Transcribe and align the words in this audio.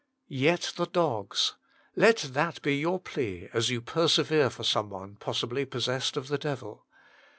"Yet 0.29 0.73
the 0.77 0.87
dogs" 0.87 1.53
let 1.95 2.17
that 2.31 2.59
be 2.63 2.75
your 2.77 2.99
plea 2.99 3.49
as 3.53 3.69
you 3.69 3.81
persevere 3.81 4.49
for 4.49 4.63
someone 4.63 5.15
possibly 5.17 5.63
possessed 5.63 6.17
of 6.17 6.27
the 6.27 6.39
devil. 6.39 6.87